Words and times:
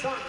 Woo. 0.00 0.28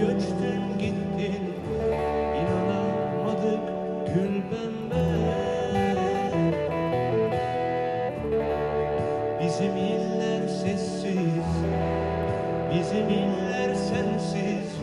göçtün 0.00 0.78
gittin 0.78 1.54
inanamadık 2.40 3.60
gül 4.14 4.42
pembe. 4.42 5.06
Bizim 9.40 9.76
iller 9.76 10.48
sessiz 10.48 11.46
Bizim 12.72 13.08
iller 13.08 13.74
sensiz. 13.74 14.76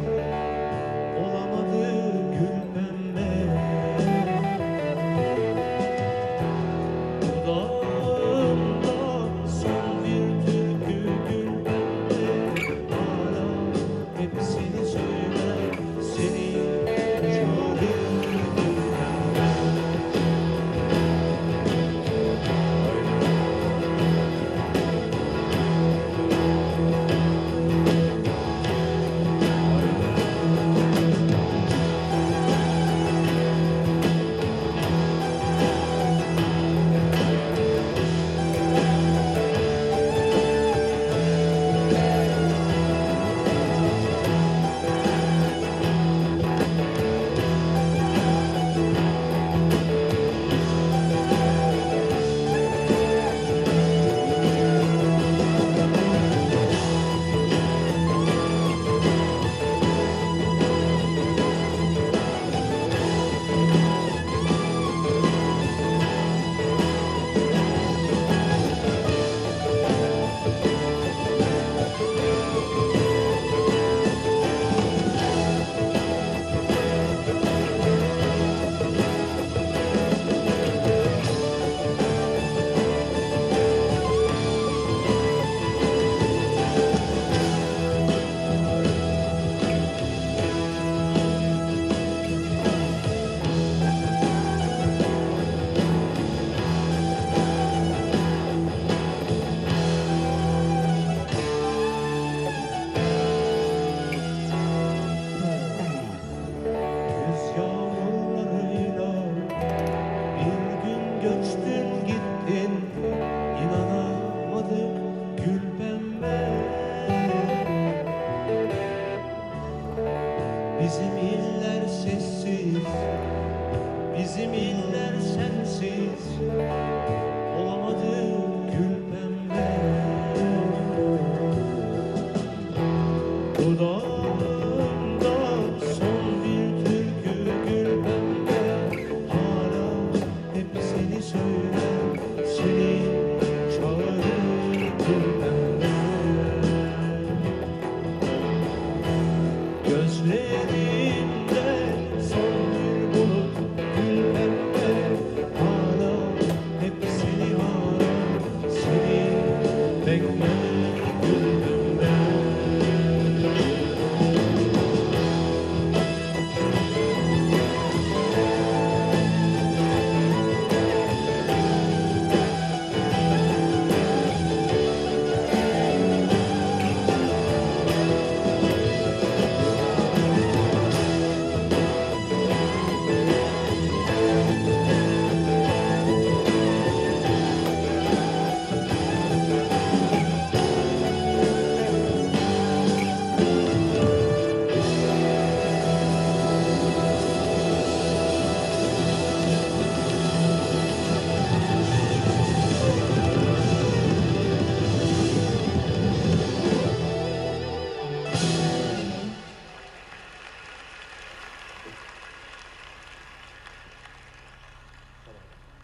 Oh. 133.56 134.13